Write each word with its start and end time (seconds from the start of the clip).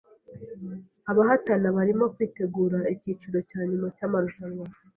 Abahatana 1.11 1.67
barimo 1.77 2.05
kwitegura 2.15 2.77
icyiciro 2.93 3.37
cya 3.49 3.61
nyuma 3.69 3.87
cyamarushanwa. 3.97 4.65